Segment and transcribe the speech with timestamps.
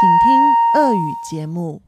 [0.00, 1.80] 请听俄语节目。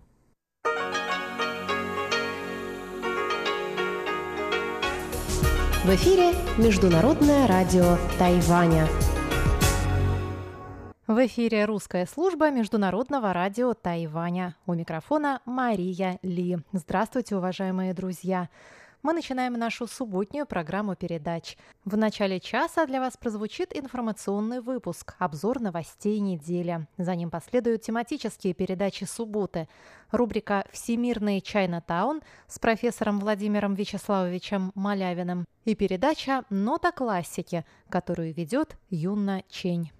[5.84, 8.88] В эфире Международное радио Тайваня.
[11.06, 14.57] В эфире русская служба Международного радио Тайваня.
[14.66, 16.59] У микрофона Мария Ли.
[16.73, 18.48] Здравствуйте, уважаемые друзья!
[19.04, 21.57] Мы начинаем нашу субботнюю программу передач.
[21.86, 26.85] В начале часа для вас прозвучит информационный выпуск, обзор новостей недели.
[26.99, 29.67] За ним последуют тематические передачи субботы.
[30.12, 39.41] Рубрика «Всемирный Чайна-таун» с профессором Владимиром Вячеславовичем Малявиным и передача «Нота классики», которую ведет Юна
[39.49, 39.91] Чень.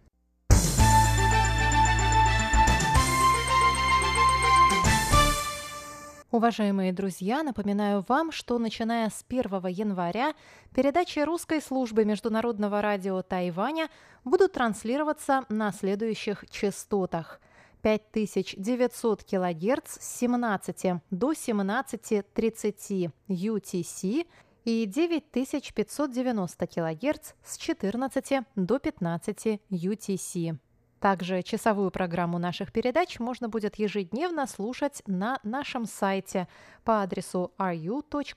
[6.32, 10.34] Уважаемые друзья, напоминаю вам, что начиная с 1 января
[10.74, 13.90] передачи русской службы Международного радио Тайваня
[14.24, 17.42] будут транслироваться на следующих частотах.
[17.82, 24.26] 5900 кГц с 17 до 17.30 UTC
[24.64, 30.58] и 9590 кГц с 14 до 15 UTC.
[31.02, 36.48] Также часовую программу наших передач можно будет ежедневно слушать на нашем сайте
[36.84, 38.36] по адресу ru.rti.org.tw.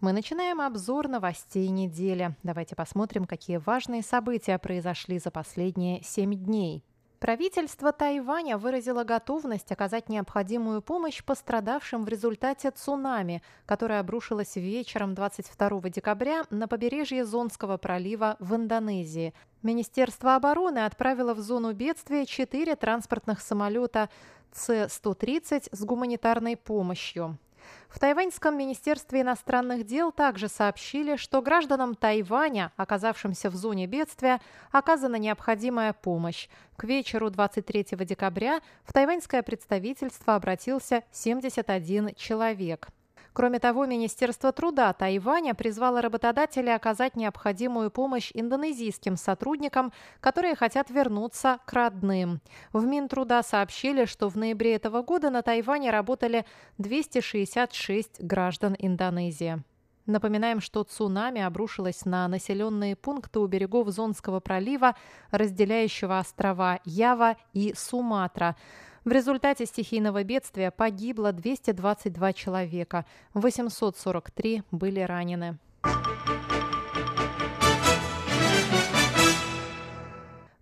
[0.00, 2.36] Мы начинаем обзор новостей недели.
[2.42, 6.84] Давайте посмотрим, какие важные события произошли за последние семь дней.
[7.22, 15.82] Правительство Тайваня выразило готовность оказать необходимую помощь пострадавшим в результате цунами, которое обрушилось вечером 22
[15.90, 19.34] декабря на побережье Зонского пролива в Индонезии.
[19.62, 24.10] Министерство обороны отправило в зону бедствия четыре транспортных самолета
[24.52, 27.38] С-130 с гуманитарной помощью.
[27.88, 35.16] В Тайваньском министерстве иностранных дел также сообщили, что гражданам Тайваня, оказавшимся в зоне бедствия, оказана
[35.16, 36.48] необходимая помощь.
[36.76, 42.88] К вечеру 23 декабря в тайваньское представительство обратился 71 человек.
[43.32, 51.58] Кроме того, Министерство труда Тайваня призвало работодателей оказать необходимую помощь индонезийским сотрудникам, которые хотят вернуться
[51.64, 52.40] к родным.
[52.72, 56.44] В Минтруда сообщили, что в ноябре этого года на Тайване работали
[56.78, 59.62] 266 граждан Индонезии.
[60.06, 64.96] Напоминаем, что цунами обрушилось на населенные пункты у берегов Зонского пролива,
[65.30, 68.56] разделяющего острова Ява и Суматра.
[69.04, 73.04] В результате стихийного бедствия погибло 222 человека,
[73.34, 75.58] 843 были ранены.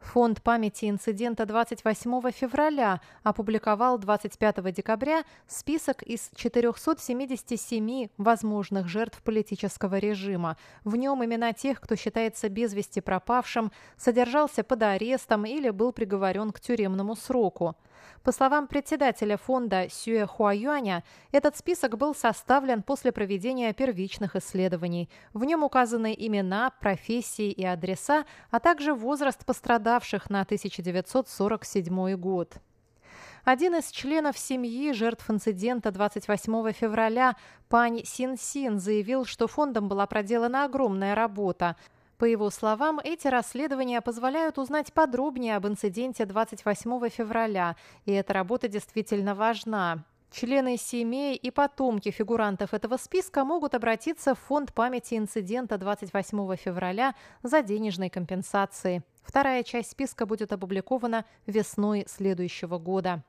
[0.01, 10.57] Фонд памяти инцидента 28 февраля опубликовал 25 декабря список из 477 возможных жертв политического режима.
[10.83, 16.51] В нем имена тех, кто считается без вести пропавшим, содержался под арестом или был приговорен
[16.51, 17.77] к тюремному сроку.
[18.23, 25.09] По словам председателя фонда Сюэ Хуаюаня, этот список был составлен после проведения первичных исследований.
[25.33, 32.57] В нем указаны имена, профессии и адреса, а также возраст пострадавших на 1947 год.
[33.45, 37.37] Один из членов семьи жертв инцидента 28 февраля,
[37.71, 41.77] Пань Син Син, заявил, что фондом была проделана огромная работа.
[42.21, 48.69] По его словам, эти расследования позволяют узнать подробнее об инциденте 28 февраля, и эта работа
[48.69, 50.05] действительно важна.
[50.31, 57.15] Члены семей и потомки фигурантов этого списка могут обратиться в Фонд памяти инцидента 28 февраля
[57.43, 59.01] за денежной компенсацией.
[59.23, 63.25] Вторая часть списка будет опубликована весной следующего года.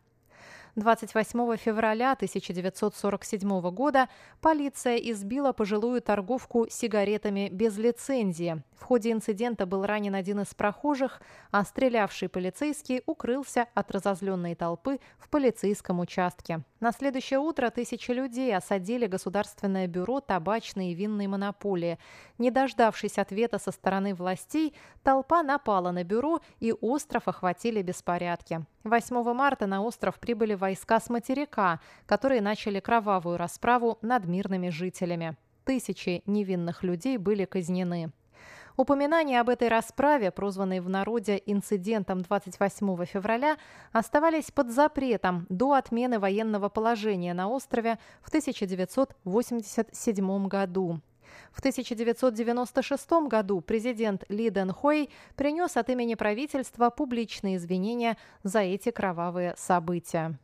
[0.76, 4.08] 28 февраля 1947 года
[4.40, 8.64] полиция избила пожилую торговку сигаретами без лицензии.
[8.80, 11.22] В ходе инцидента был ранен один из прохожих,
[11.52, 16.64] а стрелявший полицейский укрылся от разозленной толпы в полицейском участке.
[16.82, 22.00] На следующее утро тысячи людей осадили Государственное бюро табачной и винной монополии.
[22.40, 24.74] Не дождавшись ответа со стороны властей,
[25.04, 28.66] толпа напала на бюро и остров охватили беспорядки.
[28.84, 35.38] 8 марта на остров прибыли войска с материка, которые начали кровавую расправу над мирными жителями.
[35.66, 38.12] Тысячи невинных людей были казнены.
[38.78, 43.58] Упоминания об этой расправе, прозванной в народе инцидентом 28 февраля,
[43.92, 51.02] оставались под запретом до отмены военного положения на острове в 1987 году.
[51.52, 58.92] В 1996 году президент Ли Дэн Хой принес от имени правительства публичные извинения за эти
[58.92, 60.38] кровавые события.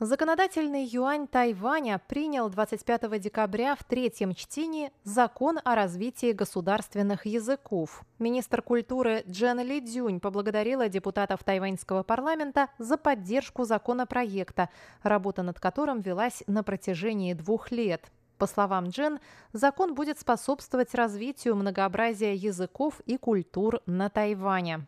[0.00, 8.04] Законодательный юань Тайваня принял 25 декабря в третьем чтении закон о развитии государственных языков.
[8.18, 14.68] Министр культуры Джен Ли Дюнь поблагодарила депутатов тайваньского парламента за поддержку законопроекта,
[15.02, 18.02] работа над которым велась на протяжении двух лет.
[18.36, 19.20] По словам Джен,
[19.52, 24.86] закон будет способствовать развитию многообразия языков и культур на Тайване.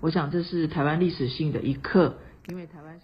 [0.00, 2.14] 我想这是台湾历史性的一刻。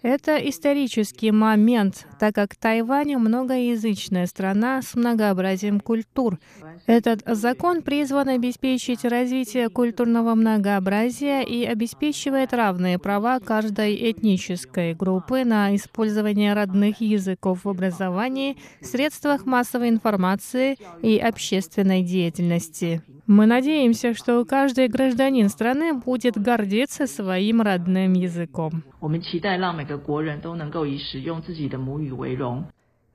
[0.02, 6.38] Это исторический момент, так как Тайвань многоязычная страна с многообразием культур.
[6.86, 15.74] Этот закон призван обеспечить развитие культурного многообразия и обеспечивает равные права каждой этнической группы на
[15.74, 23.02] использование родных языков в образовании, средствах массовой информации и общественной деятельности.
[23.26, 28.84] Мы надеемся, что каждый гражданин страны будет гордиться своим родным языком.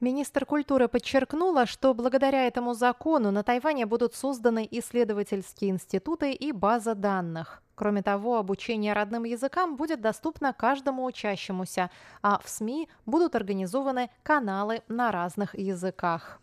[0.01, 6.93] Министр культуры подчеркнула, что благодаря этому закону на Тайване будут созданы исследовательские институты и база
[6.93, 7.63] данных.
[7.75, 11.89] Кроме того, обучение родным языкам будет доступно каждому учащемуся,
[12.21, 16.41] а в СМИ будут организованы каналы на разных языках.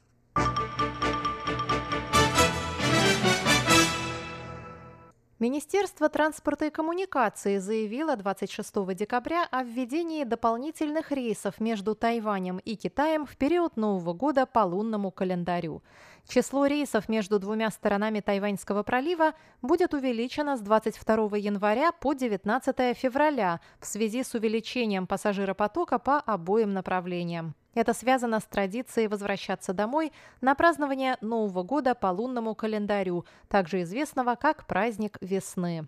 [5.41, 13.25] Министерство транспорта и коммуникации заявило 26 декабря о введении дополнительных рейсов между Тайванем и Китаем
[13.25, 15.85] в период Нового года по лунному календарю.
[16.27, 19.33] Число рейсов между двумя сторонами Тайваньского пролива
[19.63, 26.73] будет увеличено с 22 января по 19 февраля в связи с увеличением пассажиропотока по обоим
[26.73, 27.55] направлениям.
[27.79, 30.11] Это связано с традицией возвращаться домой
[30.41, 35.87] на празднование Нового года по лунному календарю, также известного как праздник весны.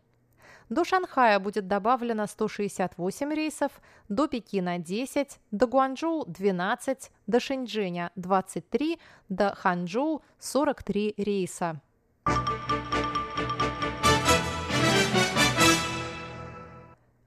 [0.68, 3.72] До Шанхая будет добавлено 168 рейсов,
[4.08, 11.80] до Пекина 10, до Гуанчжоу 12, до Шэньчжэня 23, до Ханчжоу 43 рейса.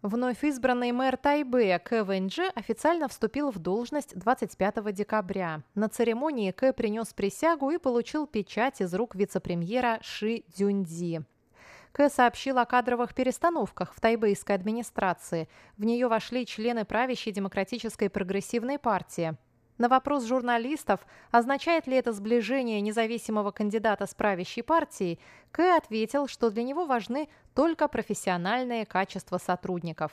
[0.04, 5.64] Вновь избранный мэр Тайбэя Кэ Вэньджи официально вступил в должность 25 декабря.
[5.76, 11.22] На церемонии Кэ принес присягу и получил печать из рук вице-премьера Ши Дюньди.
[11.94, 15.48] Кэ сообщил о кадровых перестановках в тайбэйской администрации.
[15.78, 19.38] В нее вошли члены правящей демократической прогрессивной партии.
[19.78, 21.00] На вопрос журналистов,
[21.32, 25.20] означает ли это сближение независимого кандидата с правящей партией,
[25.52, 30.12] Кэ ответил, что для него важны только профессиональные качества сотрудников.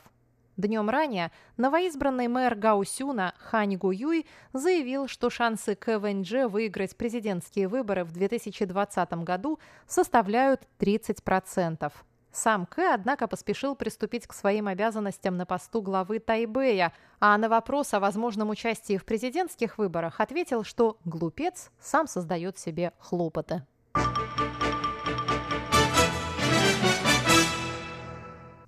[0.56, 8.12] Днем ранее новоизбранный мэр Гаусюна Хань Гуюй заявил, что шансы КВНЖ выиграть президентские выборы в
[8.12, 11.90] 2020 году составляют 30%.
[12.32, 17.92] Сам Кэ, однако, поспешил приступить к своим обязанностям на посту главы Тайбэя, а на вопрос
[17.92, 23.64] о возможном участии в президентских выборах ответил, что глупец сам создает себе хлопоты.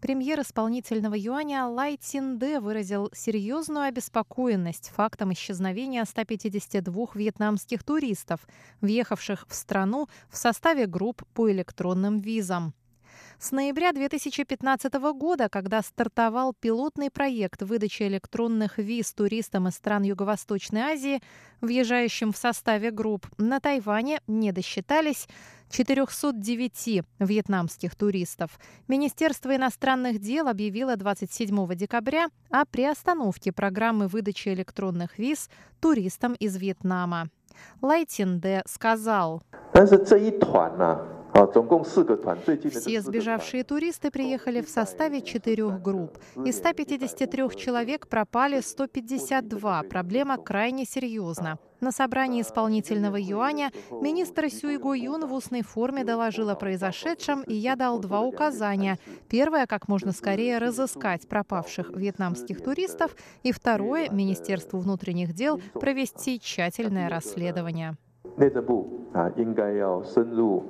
[0.03, 8.41] Премьер исполнительного юаня Лай Цинде выразил серьезную обеспокоенность фактом исчезновения 152 вьетнамских туристов,
[8.81, 12.75] въехавших в страну в составе групп по электронным визам.
[13.43, 20.83] С ноября 2015 года, когда стартовал пилотный проект выдачи электронных виз туристам из стран Юго-Восточной
[20.83, 21.21] Азии,
[21.61, 25.27] въезжающим в составе групп, на Тайване не досчитались
[25.71, 28.61] 409 вьетнамских туристов.
[28.87, 37.29] Министерство иностранных дел объявило 27 декабря о приостановке программы выдачи электронных виз туристам из Вьетнама.
[37.81, 39.43] Лайтинде сказал.
[42.72, 46.18] Все сбежавшие туристы приехали в составе четырех групп.
[46.44, 49.84] Из 153 человек пропали 152.
[49.84, 51.60] Проблема крайне серьезна.
[51.80, 57.76] На собрании исполнительного юаня министр Сюйгу Юн в устной форме доложил о произошедшем, и я
[57.76, 58.98] дал два указания.
[59.30, 67.10] Первое, как можно скорее разыскать пропавших вьетнамских туристов, и второе, Министерству внутренних дел провести тщательное
[67.10, 67.96] расследование.
[68.38, 70.64] 内政部啊，应该要深入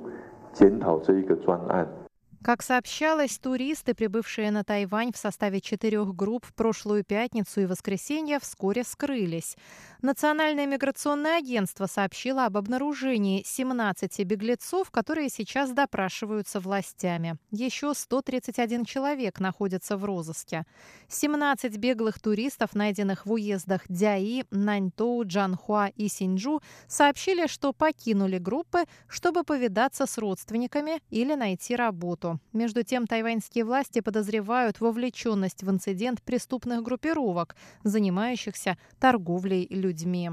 [0.53, 2.02] 检讨这一个专案。
[2.43, 8.83] Как сообщалось, туристы, прибывшие на Тайвань в составе четырех групп в прошлую пятницу и воскресенье, вскоре
[8.83, 9.55] скрылись.
[10.01, 17.37] Национальное миграционное агентство сообщило об обнаружении 17 беглецов, которые сейчас допрашиваются властями.
[17.51, 20.65] Еще 131 человек находятся в розыске.
[21.07, 28.83] 17 беглых туристов, найденных в уездах Дяи, Наньтоу, Джанхуа и Синджу, сообщили, что покинули группы,
[29.07, 32.32] чтобы повидаться с родственниками или найти работу.
[32.53, 40.31] Между тем, тайваньские власти подозревают вовлеченность в инцидент преступных группировок, занимающихся торговлей людьми.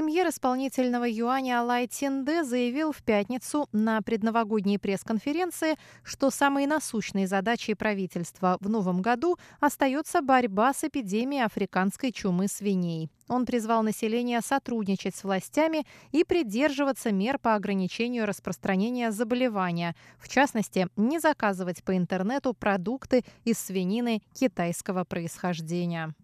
[0.00, 7.74] Премьер исполнительного юаня Алай Тинде заявил в пятницу на предновогодней пресс-конференции, что самой насущной задачей
[7.74, 13.10] правительства в новом году остается борьба с эпидемией африканской чумы свиней.
[13.28, 20.88] Он призвал население сотрудничать с властями и придерживаться мер по ограничению распространения заболевания, в частности,
[20.96, 26.14] не заказывать по интернету продукты из свинины китайского происхождения.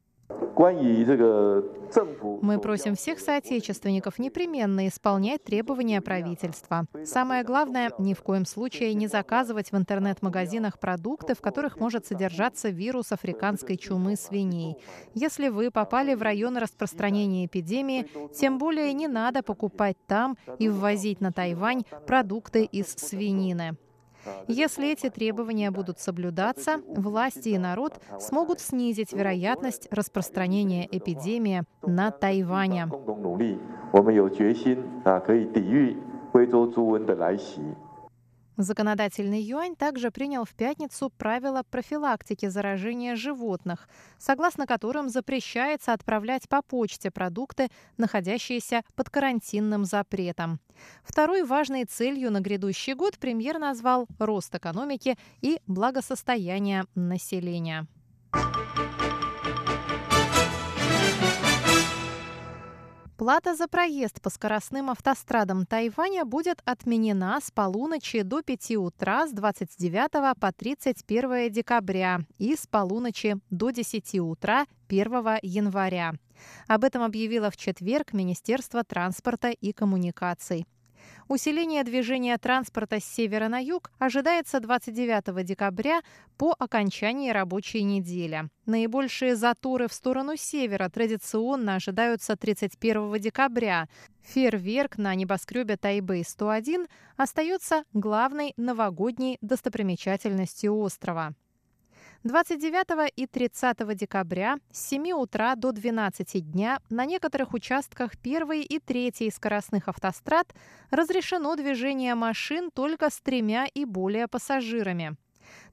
[2.43, 6.87] Мы просим всех соотечественников непременно исполнять требования правительства.
[7.05, 12.71] Самое главное, ни в коем случае не заказывать в интернет-магазинах продукты, в которых может содержаться
[12.71, 14.77] вирус африканской чумы свиней.
[15.15, 21.21] Если вы попали в район распространения эпидемии, тем более не надо покупать там и ввозить
[21.21, 23.77] на Тайвань продукты из свинины.
[24.49, 32.89] Если эти требования будут соблюдаться, власти и народ смогут снизить вероятность распространения эпидемии на Тайване.
[38.57, 46.63] Законодательный юань также принял в пятницу правила профилактики заражения животных, согласно которым запрещается отправлять по
[46.63, 50.59] почте продукты, находящиеся под карантинным запретом.
[51.03, 57.87] Второй важной целью на грядущий год премьер назвал рост экономики и благосостояние населения.
[63.17, 69.33] Плата за проезд по скоростным автострадам Тайваня будет отменена с полуночи до 5 утра с
[69.33, 76.13] 29 по 31 декабря и с полуночи до 10 утра 1 января.
[76.69, 80.67] Об этом объявило в четверг Министерство транспорта и коммуникаций.
[81.29, 86.03] Усиление движения транспорта с севера на юг ожидается 29 декабря
[86.39, 88.49] по окончании рабочей недели.
[88.65, 93.89] Наибольшие заторы в сторону севера традиционно ожидаются 31 декабря.
[94.23, 101.35] Фейерверк на небоскребе Тайбэй-101 остается главной новогодней достопримечательностью острова.
[102.27, 108.81] 29 и 30 декабря с 7 утра до 12 дня на некоторых участках 1 и
[108.81, 110.53] 3 скоростных автострад
[110.91, 115.15] разрешено движение машин только с тремя и более пассажирами.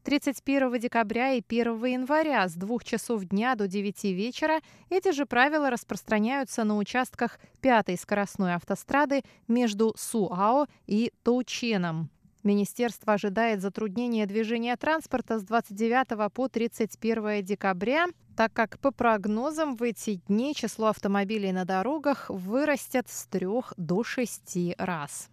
[0.03, 4.60] 31 декабря и 1 января с 2 часов дня до 9 вечера
[4.91, 12.12] эти же правила распространяются на участках 5 скоростной автострады между Суао и Тоученом.
[12.43, 19.83] Министерство ожидает затруднения движения транспорта с 29 по 31 декабря, так как по прогнозам в
[19.83, 23.47] эти дни число автомобилей на дорогах вырастет с 3
[23.77, 25.29] до 6 раз.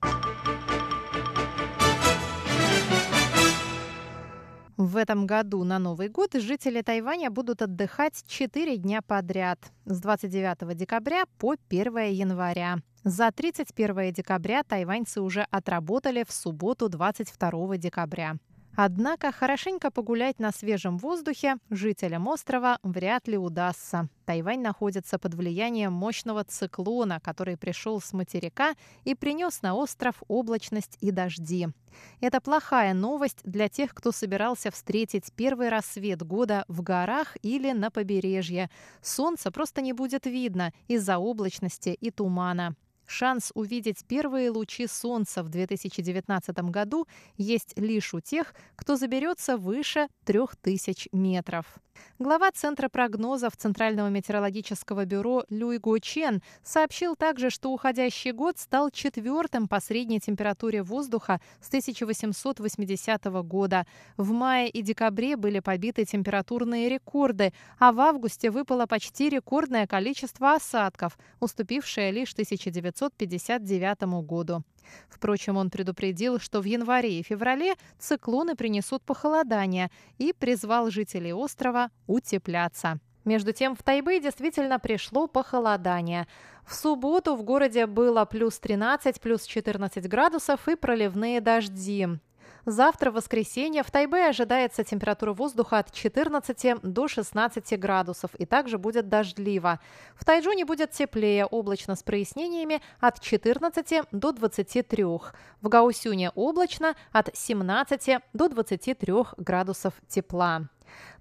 [4.80, 10.74] В этом году на Новый год жители Тайваня будут отдыхать 4 дня подряд с 29
[10.74, 12.78] декабря по 1 января.
[13.04, 18.36] За 31 декабря тайваньцы уже отработали в субботу 22 декабря.
[18.76, 24.08] Однако хорошенько погулять на свежем воздухе жителям острова вряд ли удастся.
[24.24, 28.74] Тайвань находится под влиянием мощного циклона, который пришел с материка
[29.04, 31.68] и принес на остров облачность и дожди.
[32.20, 37.90] Это плохая новость для тех, кто собирался встретить первый рассвет года в горах или на
[37.90, 38.70] побережье.
[39.02, 42.76] Солнца просто не будет видно из-за облачности и тумана.
[43.10, 50.06] Шанс увидеть первые лучи солнца в 2019 году есть лишь у тех, кто заберется выше
[50.24, 51.66] 3000 метров.
[52.18, 58.90] Глава Центра прогнозов Центрального метеорологического бюро Люй Го Чен сообщил также, что уходящий год стал
[58.90, 63.86] четвертым по средней температуре воздуха с 1880 года.
[64.16, 70.54] В мае и декабре были побиты температурные рекорды, а в августе выпало почти рекордное количество
[70.54, 74.62] осадков, уступившее лишь 1959 году.
[75.08, 81.90] Впрочем, он предупредил, что в январе и феврале циклоны принесут похолодание и призвал жителей острова
[82.06, 82.98] утепляться.
[83.24, 86.26] Между тем, в Тайбэй действительно пришло похолодание.
[86.64, 92.08] В субботу в городе было плюс 13, плюс 14 градусов и проливные дожди.
[92.66, 98.78] Завтра, в воскресенье, в Тайбе ожидается температура воздуха от 14 до 16 градусов и также
[98.78, 99.80] будет дождливо.
[100.14, 105.04] В Тайджуне будет теплее, облачно с прояснениями от 14 до 23.
[105.04, 110.68] В Гаусюне облачно от 17 до 23 градусов тепла.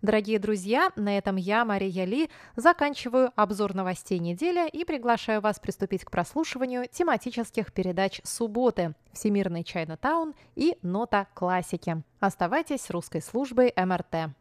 [0.02, 6.06] Дорогие друзья, на этом я, Мария Ли, заканчиваю обзор новостей недели и приглашаю вас приступить
[6.06, 12.02] к прослушиванию тематических передач субботы «Всемирный Чайна-таун» и «Нота классики».
[12.20, 14.34] Оставайтесь с русской службой МРТ.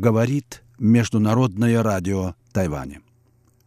[0.00, 3.02] Говорит Международное радио Тайваня.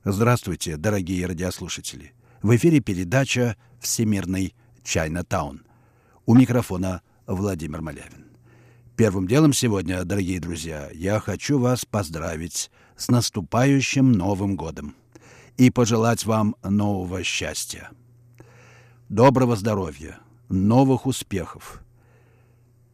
[0.03, 2.11] Здравствуйте, дорогие радиослушатели.
[2.41, 5.61] В эфире передача «Всемирный Чайна-таун».
[6.25, 8.31] У микрофона Владимир Малявин.
[8.95, 14.95] Первым делом сегодня, дорогие друзья, я хочу вас поздравить с наступающим Новым годом
[15.57, 17.91] и пожелать вам нового счастья,
[19.07, 20.17] доброго здоровья,
[20.49, 21.83] новых успехов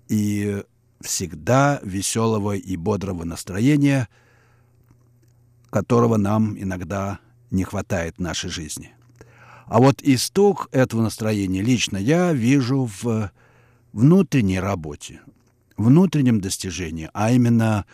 [0.09, 0.61] и
[1.01, 4.07] всегда веселого и бодрого настроения,
[5.69, 7.19] которого нам иногда
[7.51, 8.91] не хватает в нашей жизни.
[9.65, 13.31] А вот исток этого настроения лично я вижу в
[13.93, 15.21] внутренней работе,
[15.77, 17.85] внутреннем достижении, а именно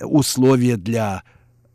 [0.00, 1.22] условия для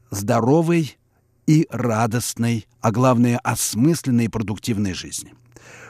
[0.10, 0.98] здоровой
[1.46, 5.36] и радостной, а главное, осмысленной и продуктивной жизни.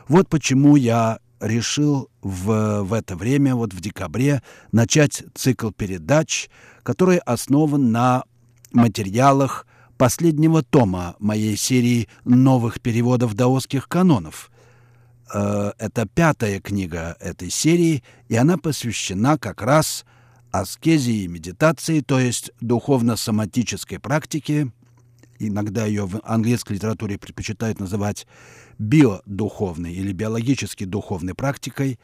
[0.07, 4.41] Вот почему я решил в, в это время, вот в декабре,
[4.71, 6.49] начать цикл передач,
[6.83, 8.23] который основан на
[8.71, 9.65] материалах
[9.97, 14.51] последнего тома моей серии новых переводов даосских канонов.
[15.33, 20.05] Э, это пятая книга этой серии, и она посвящена как раз
[20.51, 24.71] аскезе и медитации, то есть духовно-соматической практике.
[25.39, 28.27] Иногда ее в английской литературе предпочитают называть
[28.79, 31.99] биодуховной или биологически духовной практикой.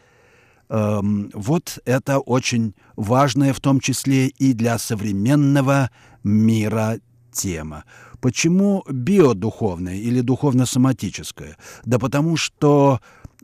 [0.69, 5.91] Эм, вот это очень важная в том числе и для современного
[6.23, 6.99] мира
[7.31, 7.83] тема.
[8.21, 11.57] Почему биодуховная или духовно-соматическая?
[11.83, 13.01] Да потому что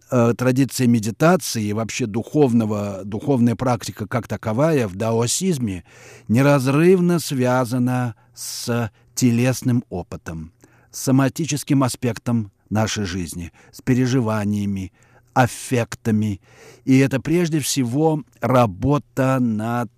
[0.10, 5.84] э, традиция медитации и вообще духовного, духовная практика как таковая в даосизме
[6.30, 8.89] неразрывно связана с
[9.20, 10.54] телесным опытом,
[10.92, 14.94] соматическим аспектом нашей жизни, с переживаниями,
[15.34, 16.40] аффектами.
[16.86, 19.92] И это прежде всего работа над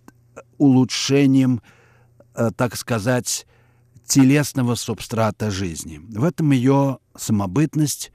[0.57, 1.61] улучшением,
[2.33, 3.45] э, так сказать,
[4.07, 6.01] телесного субстрата жизни.
[6.09, 8.11] В этом ее самобытность,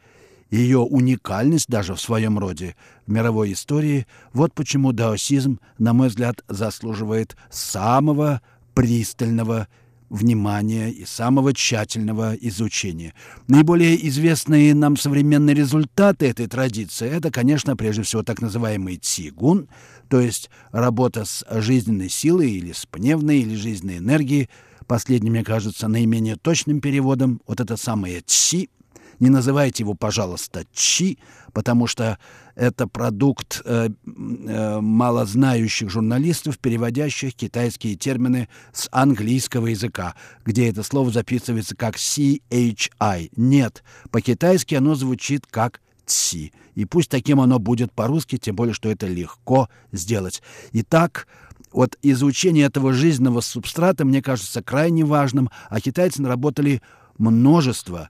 [0.50, 2.74] ее уникальность даже в своем роде
[3.06, 4.08] в мировой истории.
[4.32, 8.42] Вот почему даосизм, на мой взгляд, заслуживает самого
[8.74, 9.68] пристального
[10.08, 13.14] внимания и самого тщательного изучения.
[13.48, 19.68] Наиболее известные нам современные результаты этой традиции– это, конечно, прежде всего так называемый цигун,
[20.08, 24.48] то есть работа с жизненной силой или с пневной или жизненной энергией.
[24.86, 28.68] Последним, мне кажется, наименее точным переводом вот это самое ци–
[29.20, 31.18] не называйте его, пожалуйста, чи,
[31.52, 32.18] потому что
[32.56, 41.12] это продукт э, э, малознающих журналистов, переводящих китайские термины с английского языка, где это слово
[41.12, 43.30] записывается как CHI.
[43.36, 46.50] Нет, по-китайски оно звучит как ци.
[46.74, 50.42] И пусть таким оно будет по-русски, тем более, что это легко сделать.
[50.72, 51.28] Итак,
[51.72, 56.80] вот изучение этого жизненного субстрата, мне кажется, крайне важным, а китайцы наработали
[57.18, 58.08] множество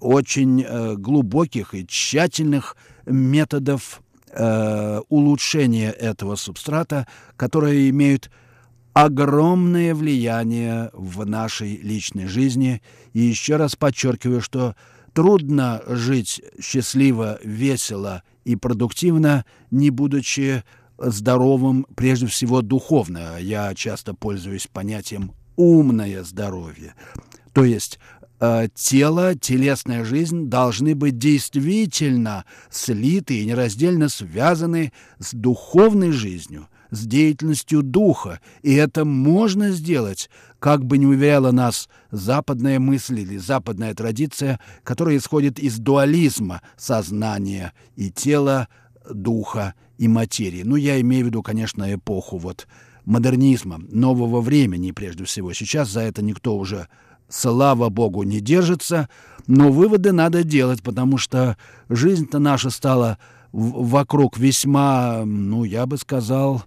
[0.00, 8.30] очень э, глубоких и тщательных методов э, улучшения этого субстрата, которые имеют
[8.92, 12.82] огромное влияние в нашей личной жизни.
[13.12, 14.74] И еще раз подчеркиваю, что
[15.12, 20.62] трудно жить счастливо, весело и продуктивно, не будучи
[20.98, 23.38] здоровым, прежде всего духовно.
[23.38, 26.94] Я часто пользуюсь понятием «умное здоровье».
[27.52, 27.98] То есть
[28.38, 37.06] Э, тело, телесная жизнь должны быть действительно слиты и нераздельно связаны с духовной жизнью, с
[37.06, 43.94] деятельностью духа, и это можно сделать, как бы не уверяла нас западная мысль или западная
[43.94, 48.68] традиция, которая исходит из дуализма сознания и тела,
[49.10, 50.62] духа и материи.
[50.62, 52.66] Ну, я имею в виду, конечно, эпоху вот
[53.06, 55.54] модернизма, нового времени прежде всего.
[55.54, 56.88] Сейчас за это никто уже,
[57.28, 59.08] слава богу, не держится,
[59.46, 61.56] но выводы надо делать, потому что
[61.88, 63.18] жизнь-то наша стала
[63.52, 66.64] вокруг весьма, ну, я бы сказал,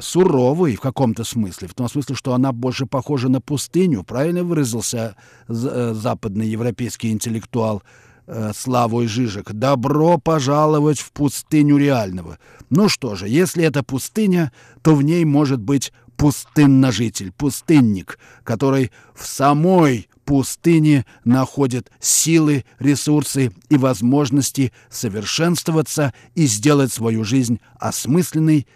[0.00, 5.16] суровой в каком-то смысле, в том смысле, что она больше похожа на пустыню, правильно выразился
[5.48, 7.82] э, западный европейский интеллектуал
[8.26, 9.52] э, Славой Жижик.
[9.52, 12.38] «Добро пожаловать в пустыню реального».
[12.70, 14.50] Ну что же, если это пустыня,
[14.82, 23.76] то в ней может быть пустынножитель, пустынник, который в самой пустыне находит силы, ресурсы и
[23.76, 28.66] возможности совершенствоваться и сделать свою жизнь осмысленной,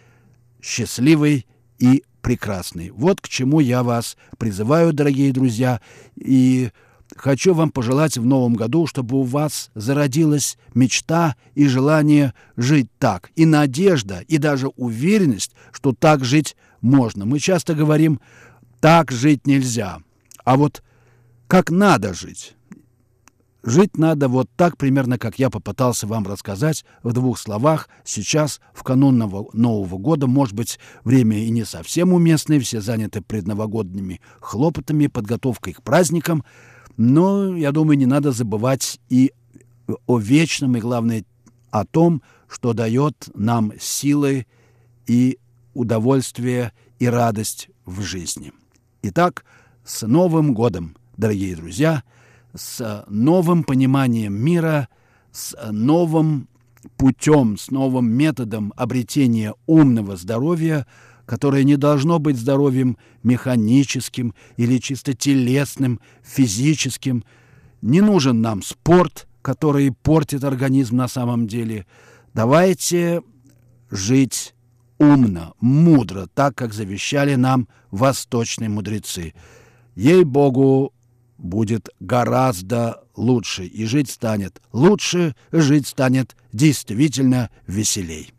[0.62, 1.46] счастливой
[1.78, 2.90] и прекрасной.
[2.90, 5.80] Вот к чему я вас призываю, дорогие друзья,
[6.16, 6.70] и
[7.16, 13.30] хочу вам пожелать в новом году, чтобы у вас зародилась мечта и желание жить так,
[13.36, 17.26] и надежда, и даже уверенность, что так жить можно.
[17.26, 18.20] Мы часто говорим,
[18.80, 19.98] так жить нельзя,
[20.44, 20.82] а вот
[21.46, 22.54] как надо жить.
[23.64, 27.88] Жить надо вот так примерно, как я попытался вам рассказать в двух словах.
[28.04, 34.20] Сейчас, в канун Нового года, может быть, время и не совсем уместное, все заняты предновогодними
[34.40, 36.44] хлопотами, подготовкой к праздникам,
[36.96, 39.32] но, я думаю, не надо забывать и
[40.06, 41.24] о вечном, и, главное,
[41.70, 44.46] о том, что дает нам силы
[45.06, 45.38] и
[45.74, 48.52] удовольствие и радость в жизни.
[49.02, 49.44] Итак,
[49.84, 52.02] с Новым годом, дорогие друзья–
[52.54, 54.88] с новым пониманием мира,
[55.32, 56.48] с новым
[56.96, 60.86] путем, с новым методом обретения умного здоровья,
[61.26, 67.24] которое не должно быть здоровьем механическим или чисто телесным, физическим.
[67.82, 71.86] Не нужен нам спорт, который портит организм на самом деле.
[72.34, 73.22] Давайте
[73.90, 74.54] жить
[74.98, 79.34] умно, мудро, так, как завещали нам восточные мудрецы.
[79.94, 80.92] Ей-богу,
[81.38, 88.34] будет гораздо лучше, и жить станет лучше, жить станет действительно веселей.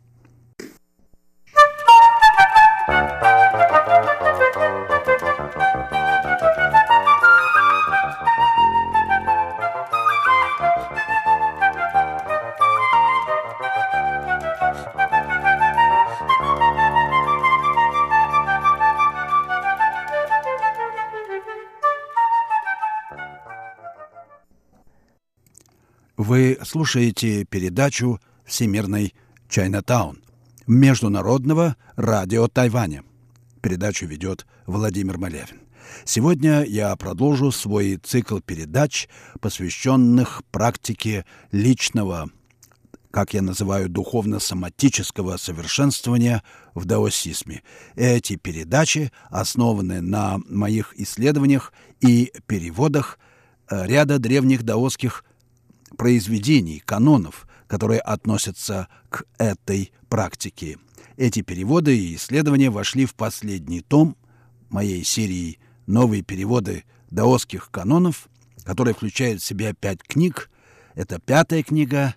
[26.22, 29.14] Вы слушаете передачу «Всемирный
[29.48, 30.22] Чайнатаун»
[30.66, 33.04] Международного радио Тайваня.
[33.62, 35.62] Передачу ведет Владимир Малявин.
[36.04, 39.08] Сегодня я продолжу свой цикл передач,
[39.40, 42.28] посвященных практике личного,
[43.10, 46.42] как я называю, духовно-соматического совершенствования
[46.74, 47.62] в даосизме.
[47.96, 53.18] Эти передачи основаны на моих исследованиях и переводах
[53.70, 55.24] э, ряда древних даосских
[55.96, 60.78] произведений, канонов, которые относятся к этой практике.
[61.16, 64.16] Эти переводы и исследования вошли в последний том
[64.70, 68.28] моей серии «Новые переводы даосских канонов»,
[68.64, 70.50] которая включает в себя пять книг.
[70.94, 72.14] Это пятая книга,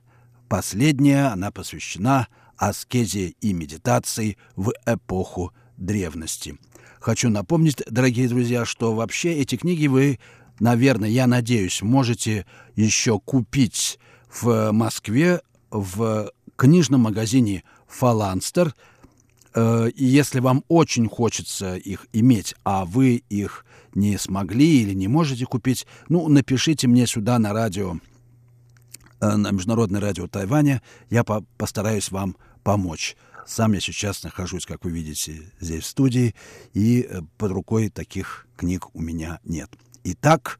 [0.48, 6.58] последняя, она посвящена аскезе и медитации в эпоху древности.
[7.00, 10.20] Хочу напомнить, дорогие друзья, что вообще эти книги вы
[10.64, 12.46] наверное, я надеюсь, можете
[12.76, 14.00] еще купить
[14.32, 18.74] в Москве в книжном магазине «Фаланстер».
[19.54, 25.10] Э, и если вам очень хочется их иметь, а вы их не смогли или не
[25.10, 27.98] можете купить, ну, напишите мне сюда на радио,
[29.20, 33.18] э, на Международное радио Тайваня, я по постараюсь вам помочь.
[33.46, 36.34] Сам я сейчас нахожусь, как вы видите, здесь в студии,
[36.74, 39.70] и э, под рукой таких книг у меня нет.
[40.06, 40.60] Итак,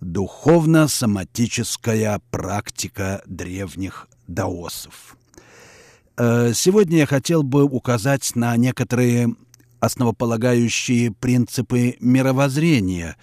[0.00, 5.16] духовно-соматическая практика древних даосов.
[6.16, 9.36] Э, сегодня я хотел бы указать на некоторые
[9.78, 13.16] основополагающие принципы мировоззрения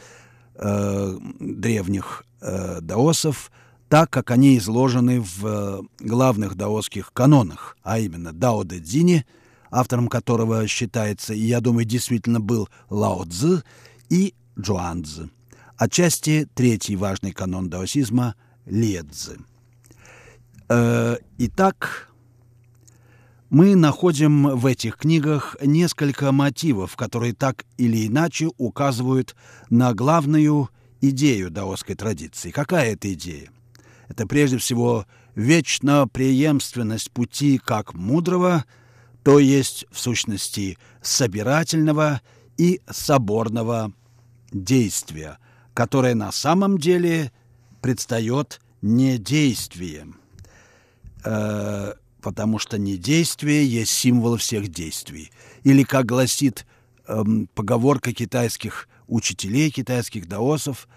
[0.55, 3.51] э, древних э, даосов,
[3.89, 9.25] так как они изложены в главных даосских канонах, а именно Дао Дэ Цзине,
[9.71, 13.61] автором которого считается, и я думаю, действительно был Лао Цзы,
[14.09, 15.29] и Джуанцзы.
[15.77, 18.35] Отчасти третий важный канон даосизма–
[18.65, 19.37] Ледзы.
[20.69, 22.09] Э, итак,
[23.49, 29.35] мы находим в этих книгах несколько мотивов, которые так или иначе указывают
[29.69, 30.69] на главную
[31.01, 32.51] идею даосской традиции.
[32.51, 33.49] Какая это идея?
[34.07, 38.65] Это прежде всего вечно преемственность пути как мудрого,
[39.23, 42.21] то есть в сущности собирательного
[42.57, 43.91] и соборного
[44.53, 45.37] действия,
[45.73, 47.31] которое на самом деле
[47.81, 50.17] предстает не действием,
[51.23, 55.31] э, потому что недействие есть символ всех действий.
[55.63, 56.65] Или, как гласит
[57.07, 60.87] э, поговорка китайских учителей, китайских даосов,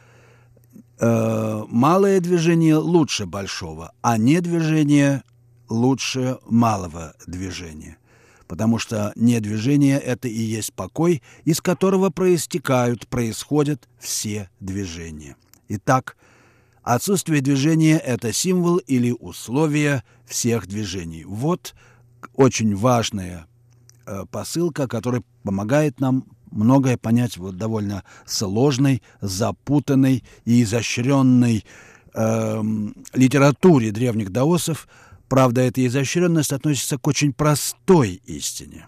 [0.99, 5.23] э, малое движение лучше большого, а не движение
[5.69, 7.99] лучше малого движения.
[8.47, 15.37] Потому что недвижение– это и есть покой, из которого проистекают, происходят все движения.
[15.69, 16.17] Итак,
[16.87, 21.25] Отсутствие движения– это символ или условие всех движений.
[21.25, 21.75] Вот
[22.35, 23.49] очень важная
[24.07, 31.65] э, посылка, которая помогает нам многое понять в довольно сложной, запутанной и изощренной
[32.15, 32.63] э,
[33.15, 34.87] литературе древних даосов.
[35.29, 38.87] Правда, эта изощренность относится к очень простой истине.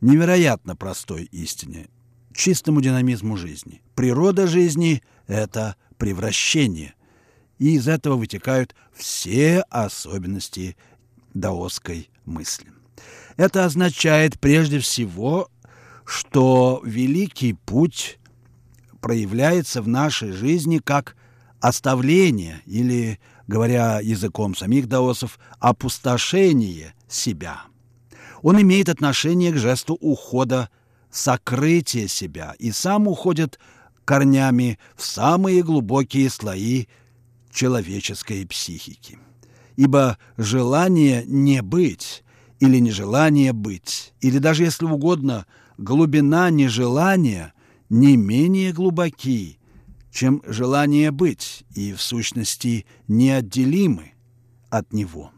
[0.00, 1.88] Невероятно простой истине,
[2.34, 3.82] чистому динамизму жизни.
[3.94, 6.94] Природа жизни– это превращение.
[7.58, 10.76] И из этого вытекают все особенности
[11.34, 12.72] даосской мысли.
[13.36, 15.48] Это означает прежде всего,
[16.04, 18.18] что великий путь
[19.00, 21.16] проявляется в нашей жизни как
[21.60, 27.62] оставление или, говоря языком самих даосов, опустошение себя.
[28.42, 30.68] Он имеет отношение к жесту ухода,
[31.10, 33.58] сокрытия себя, и сам уходит
[34.04, 36.86] корнями в самые глубокие слои
[37.52, 39.18] человеческой психики.
[39.76, 42.22] Ибо желание не быть
[42.60, 45.46] или нежелание быть, или даже, если угодно,
[45.78, 47.52] глубина нежелания
[47.88, 49.58] не менее глубоки,
[50.14, 54.12] чем желание быть, и в сущности неотделимы
[54.70, 55.32] от него.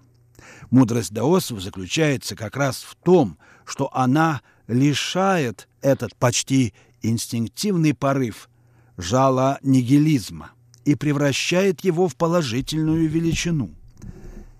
[0.70, 8.50] Мудрость даосов заключается как раз в том, что она лишает этот почти инстинктивный порыв
[8.98, 10.50] жало нигилизма
[10.84, 13.74] и превращает его в положительную величину.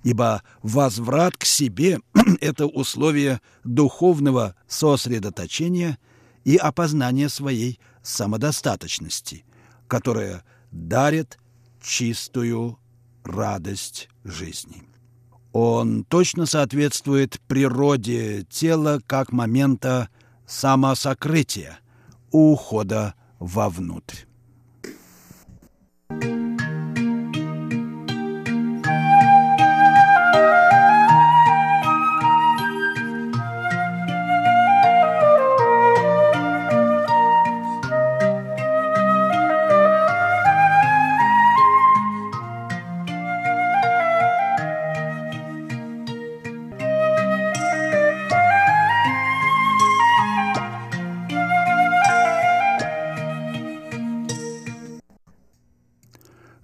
[0.03, 2.01] Ибо возврат к себе–
[2.41, 5.99] это условие духовного сосредоточения
[6.45, 9.46] и опознания своей самодостаточности,
[9.89, 11.39] которая дарит
[11.83, 12.79] чистую
[13.25, 14.83] радость жизни.
[15.53, 20.11] Он точно соответствует природе тела как момента
[20.47, 21.79] самосокрытия,
[22.31, 24.25] ухода вовнутрь.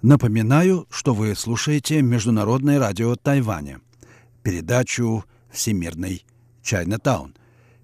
[0.02, 3.80] Напоминаю, что вы слушаете Международное радио Тайваня,
[4.42, 6.24] передачу «Всемирный
[6.60, 7.36] Чайнатаун».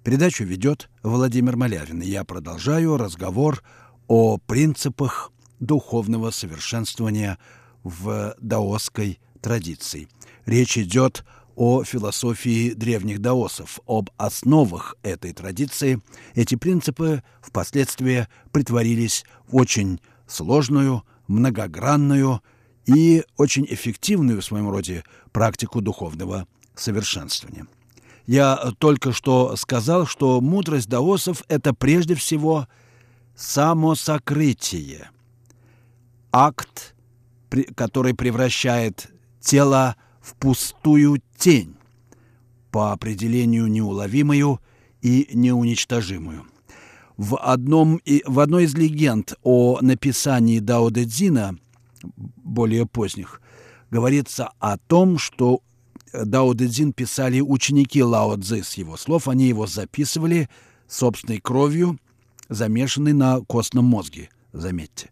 [0.03, 3.63] Передачу ведет Владимир Малявин, и я продолжаю разговор
[4.09, 7.39] о принципах духовного совершенствования
[7.85, 10.09] в даосской традиции.
[10.45, 16.01] Речь идет о философии древних даосов, об основах этой традиции.
[16.35, 22.43] Эти принципы впоследствии притворились в очень сложную, многогранную
[22.87, 27.67] и очень эффективную в своем роде практику духовного совершенствования.
[28.27, 32.67] Я только что сказал, что мудрость даосов– это прежде всего
[33.37, 35.11] самосокрытие,
[36.33, 36.95] акт,
[37.75, 39.11] который превращает
[39.41, 41.75] тело в пустую тень,
[42.71, 44.61] по определению неуловимую
[45.01, 46.45] и неуничтожимую–
[47.19, 51.59] в, одном, в одной из легенд о написании Дао Дэ Цзина,
[52.15, 53.43] более поздних,
[53.91, 55.61] говорится о том, что
[56.13, 60.49] Дао Дэ Цзин писали ученики Лао Цзы с его слов, они его записывали
[60.87, 61.99] собственной кровью,
[62.49, 65.11] замешанной на костном мозге, заметьте.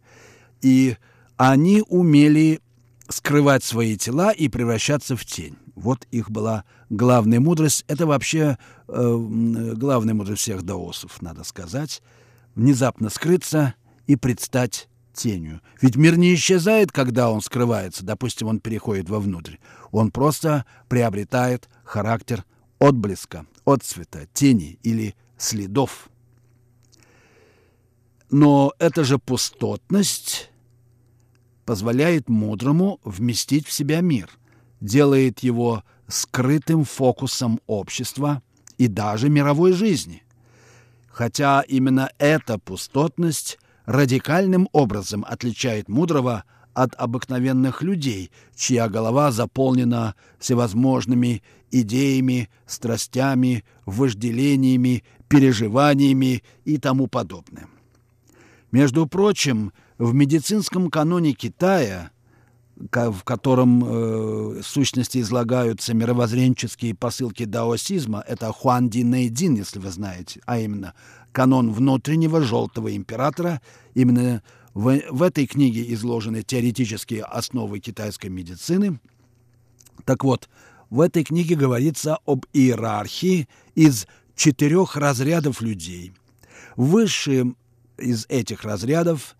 [0.62, 0.96] И
[1.36, 2.60] они умели
[3.08, 5.56] скрывать свои тела и превращаться в тень.
[5.76, 7.84] Вот их была главная мудрость.
[7.86, 8.58] Это вообще
[8.88, 12.02] э, главная мудрость всех даосов, надо сказать.
[12.54, 13.74] Внезапно скрыться
[14.06, 15.60] и предстать тенью.
[15.80, 18.04] Ведь мир не исчезает, когда он скрывается.
[18.04, 19.56] Допустим, он переходит вовнутрь.
[19.92, 22.44] Он просто приобретает характер
[22.78, 26.08] отблеска, отцвета, тени или следов.
[28.30, 30.50] Но эта же пустотность
[31.66, 34.30] позволяет мудрому вместить в себя мир,
[34.80, 38.42] делает его скрытым фокусом общества
[38.78, 40.22] и даже мировой жизни.
[41.08, 51.42] Хотя именно эта пустотность радикальным образом отличает мудрого от обыкновенных людей, чья голова заполнена всевозможными
[51.70, 57.66] идеями, страстями, вожделениями, переживаниями и тому подобное.
[58.72, 62.10] Между прочим, в медицинском каноне Китая,
[62.76, 69.90] в котором э, в сущности излагаются мировоззренческие посылки даосизма, это Хуан Ди Нэйдин, если вы
[69.90, 70.94] знаете, а именно
[71.32, 73.60] канон внутреннего желтого императора,
[73.94, 74.42] именно
[74.74, 79.00] в, в этой книге изложены теоретические основы китайской медицины.
[80.04, 80.48] Так вот,
[80.90, 86.12] в этой книге говорится об иерархии из четырех разрядов людей.
[86.76, 87.56] Высшим
[87.98, 89.36] из этих разрядов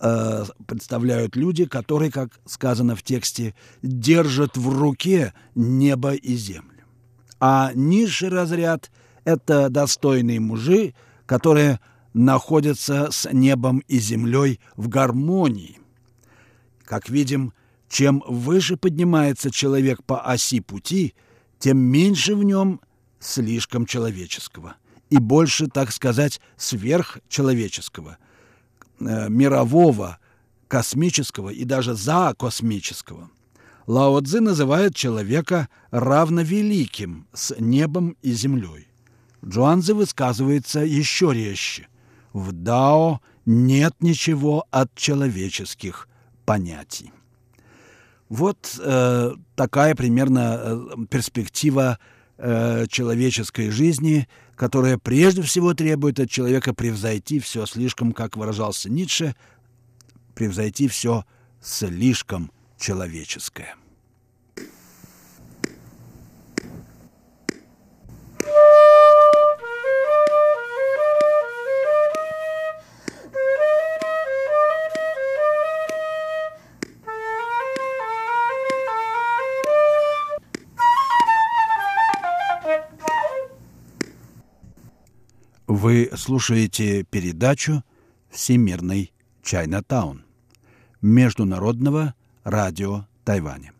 [0.00, 6.84] э, представляют люди, которые, как сказано в тексте, держат в руке небо и землю.
[7.38, 8.90] А низший разряд–
[9.24, 10.94] это достойные мужи,
[11.26, 11.80] которые
[12.12, 15.78] находятся с небом и землей в гармонии.
[16.84, 17.52] Как видим,
[17.88, 21.14] чем выше поднимается человек по оси пути,
[21.58, 22.80] тем меньше в нем
[23.20, 24.76] слишком человеческого
[25.10, 28.18] и больше, так сказать, сверхчеловеческого,
[29.00, 30.18] мирового,
[30.68, 33.30] космического и даже закосмического.
[33.86, 38.86] Лао Цзи называет человека равновеликим с небом и землей.
[39.44, 41.88] Джуанзи высказывается еще резче–
[42.32, 46.08] в Дао нет ничего от человеческих
[46.44, 47.12] понятий.
[48.28, 51.98] Вот э, такая примерно э, перспектива
[52.40, 59.34] э, человеческой жизни, которая прежде всего требует от человека превзойти все слишком, как выражался Ницше,
[60.34, 61.24] превзойти все
[61.60, 63.76] слишком человеческое.
[85.80, 87.82] Вы слушаете передачу
[88.28, 90.26] «Всемирный Чайнатаун»
[91.00, 92.12] Международного
[92.44, 93.72] радио Тайваня.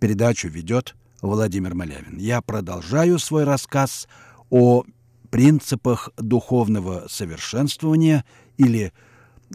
[0.00, 2.18] Передачу ведет Владимир Малявин.
[2.18, 4.08] Я продолжаю свой рассказ
[4.50, 4.82] о
[5.30, 8.24] принципах духовного совершенствования
[8.56, 8.92] или,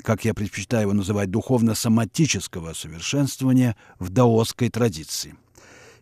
[0.05, 5.35] как я предпочитаю его называть, духовно-соматического совершенствования в даосской традиции.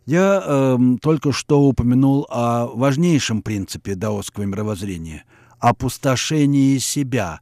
[0.06, 5.24] Я э, только что упомянул о важнейшем принципе даосского мировоззрения–
[5.62, 7.40] опустошении себя,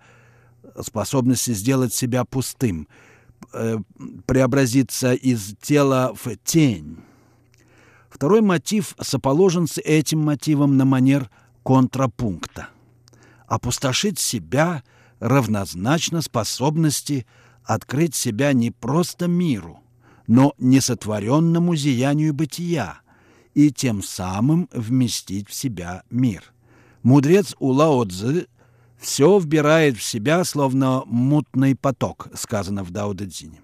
[0.82, 2.88] способности сделать себя пустым,
[3.54, 3.78] э,
[4.26, 6.98] преобразиться из тела в тень.
[8.10, 11.30] Второй мотив соположен с этим мотивом на манер
[11.64, 12.68] контрапункта.
[13.48, 14.84] Опустошить себя
[15.20, 17.26] равнозначно способности
[17.64, 19.80] открыть себя не просто миру,
[20.28, 23.00] но несотворенному зиянию бытия
[23.54, 26.44] и тем самым вместить в себя мир–
[27.04, 27.74] Мудрец у
[28.98, 33.62] все вбирает в себя, словно мутный поток, сказано в Дао Дэцзине.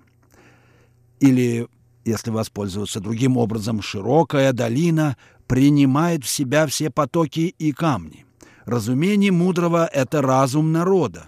[1.20, 1.68] Или,
[2.06, 5.18] если воспользоваться другим образом, широкая долина
[5.48, 8.26] принимает в себя все потоки и камни.
[8.66, 11.28] Разумение мудрого— это разум народа.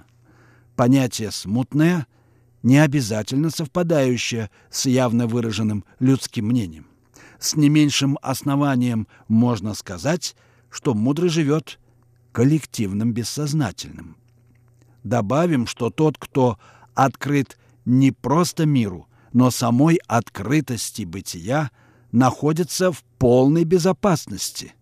[0.76, 2.08] Понятие «смутное»
[2.64, 6.88] не обязательно совпадающее с явно выраженным людским мнением.
[7.40, 10.36] С не меньшим основанием можно сказать,
[10.70, 11.80] что мудрый живет
[12.38, 14.16] коллективным бессознательным.
[15.04, 16.60] Добавим, что тот, кто
[16.94, 21.72] открыт не просто миру, но самой открытости бытия,
[22.12, 24.76] находится в полной безопасности.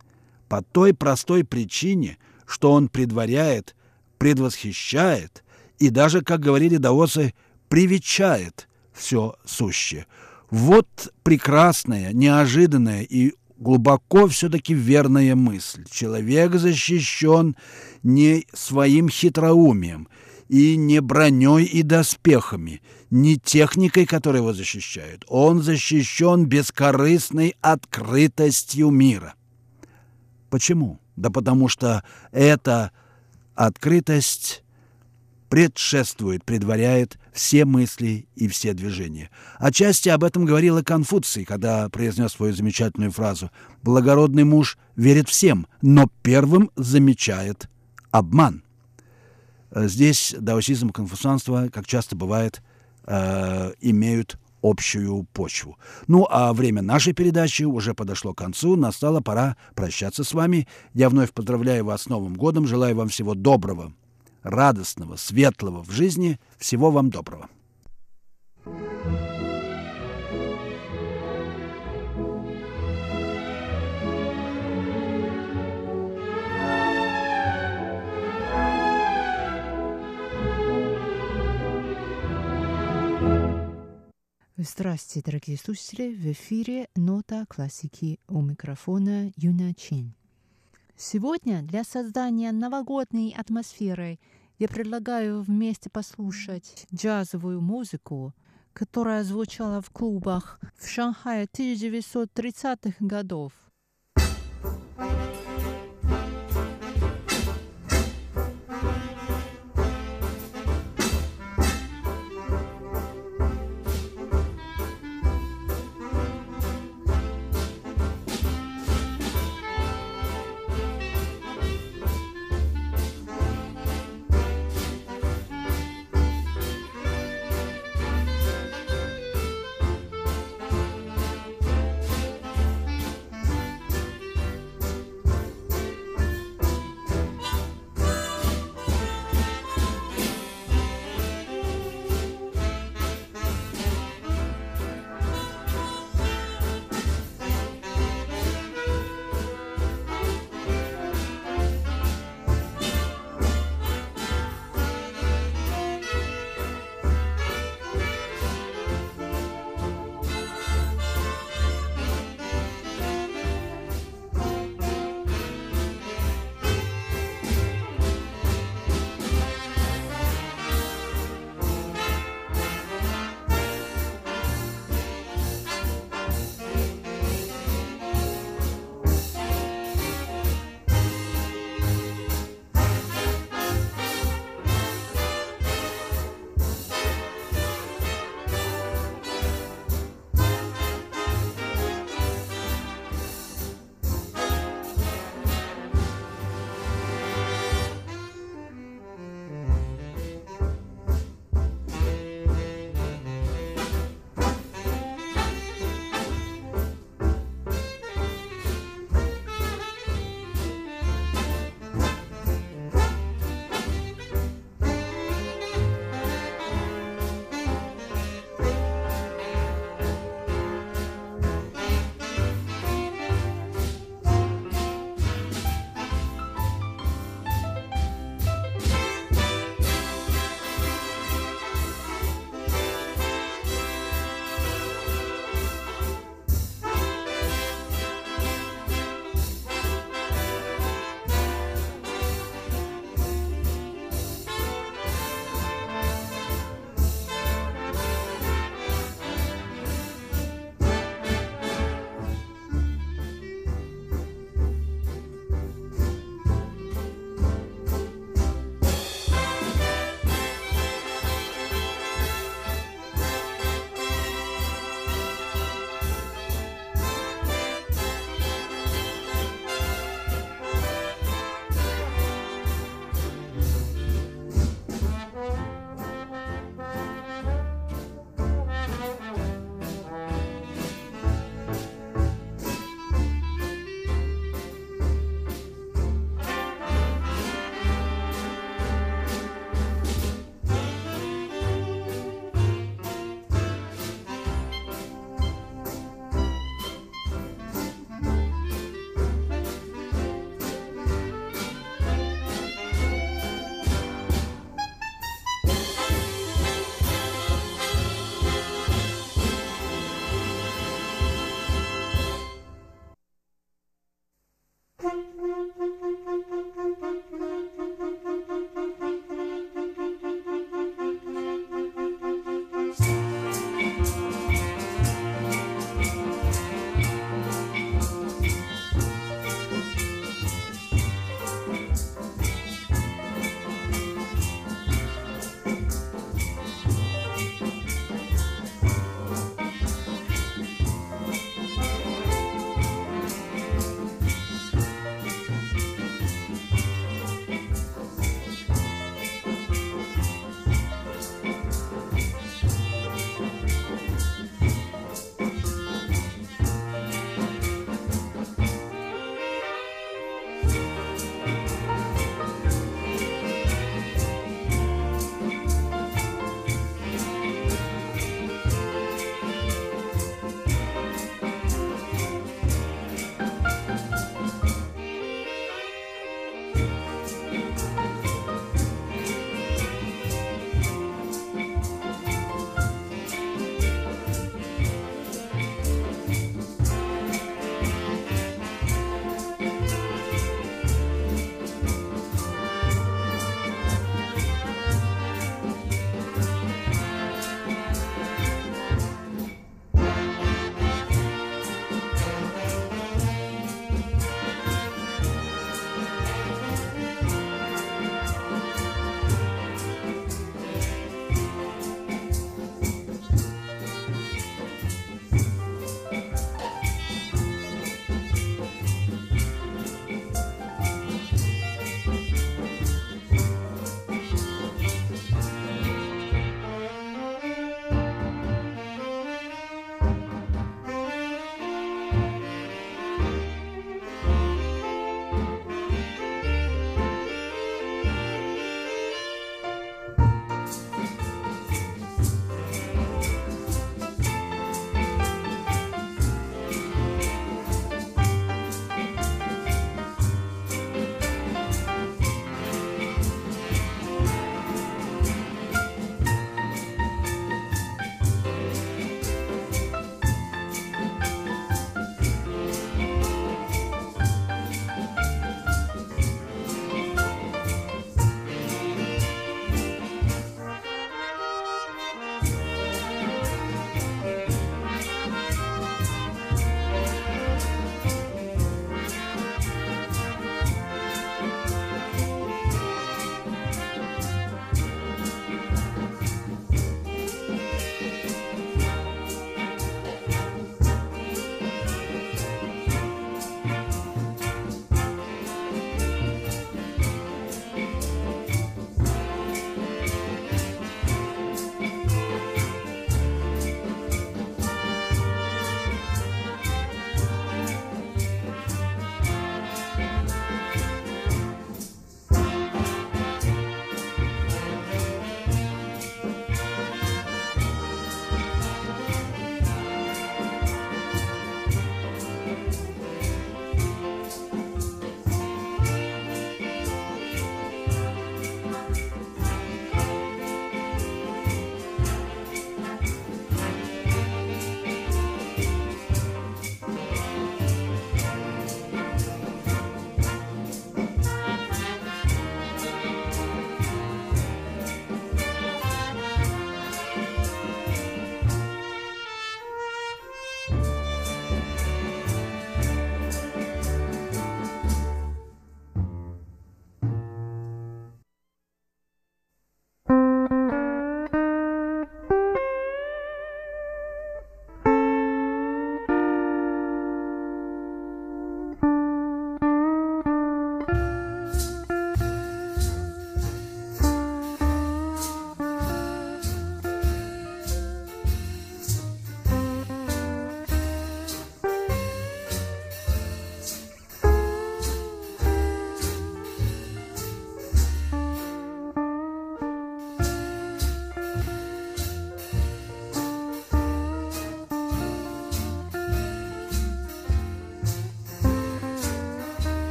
[0.50, 3.74] По той простой причине, что он предваряет,
[4.18, 5.46] предвосхищает
[5.80, 7.34] и даже, как говорили даосы,
[7.70, 10.08] привечает все сущее.
[10.50, 15.86] Вот прекрасная, неожиданная и глубоко все-таки верная мысль.
[15.90, 17.56] Человек защищен
[18.04, 20.08] не своим хитроумием
[20.48, 25.23] и не броней и доспехами, не техникой, которая его защищает.
[25.27, 29.36] Он защищен бескорыстной открытостью мира.
[30.50, 31.00] Почему?
[31.15, 32.92] Да потому что эта
[33.56, 34.65] открытость
[35.56, 39.29] предшествует, предваряет все мысли и все движения.
[39.58, 43.49] Отчасти об этом говорил и Конфуций, когда произнес свою замечательную фразу
[43.81, 47.69] «Благородный муж верит всем, но первым замечает
[48.12, 48.63] обман».
[49.73, 52.62] Здесь даосизм и конфуцианство, как часто бывает,
[53.06, 55.77] э, имеют общую почву.
[56.08, 60.67] Ну, а время нашей передачи уже подошло к концу, настала пора прощаться с вами.
[60.93, 63.93] Я вновь поздравляю вас с Новым годом, желаю вам всего доброго,
[64.46, 66.39] радостного, светлого в жизни.
[66.58, 67.50] Всего вам доброго.
[84.58, 86.15] Здравствуйте, дорогие слушатели!
[86.15, 90.15] В эфире «Нота классики» у микрофона Юна Чин.
[90.98, 94.17] Сегодня для создания новогодней атмосферы
[94.60, 98.33] я предлагаю вместе послушать джазовую музыку,
[98.71, 103.52] которая звучала в клубах в Шанхае 1930-х годов.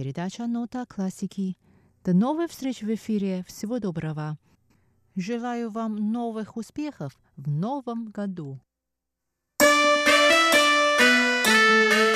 [0.00, 1.58] Передача «Нота классики».
[2.04, 3.44] До новых встреч в эфире.
[3.46, 4.38] Всего доброго.
[5.14, 8.58] Желаю вам новых успехов в новом году.
[11.02, 12.09] thank you